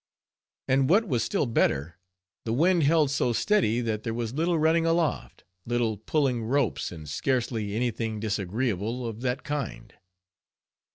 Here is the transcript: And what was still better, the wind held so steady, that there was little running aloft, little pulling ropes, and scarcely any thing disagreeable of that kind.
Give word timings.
And 0.67 0.89
what 0.89 1.07
was 1.07 1.23
still 1.23 1.45
better, 1.45 1.99
the 2.43 2.53
wind 2.53 2.81
held 2.81 3.11
so 3.11 3.33
steady, 3.33 3.81
that 3.81 4.01
there 4.01 4.15
was 4.15 4.33
little 4.33 4.57
running 4.57 4.83
aloft, 4.83 5.43
little 5.63 5.95
pulling 5.95 6.41
ropes, 6.43 6.91
and 6.91 7.07
scarcely 7.07 7.75
any 7.75 7.91
thing 7.91 8.19
disagreeable 8.19 9.05
of 9.05 9.21
that 9.21 9.43
kind. 9.43 9.93